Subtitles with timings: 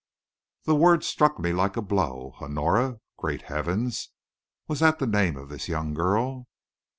[0.63, 2.33] The word struck me like a blow.
[2.41, 3.91] "Honora!" Great heaven!
[4.67, 6.47] was that the name of this young girl?